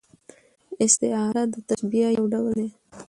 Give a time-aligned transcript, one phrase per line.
[0.83, 2.67] استعاره د تشبیه یو ډول دئ.